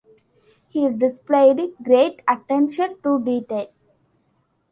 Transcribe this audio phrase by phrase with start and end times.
[0.69, 3.67] He displayed great attention to detail.